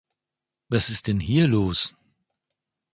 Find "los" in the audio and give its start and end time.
1.47-1.95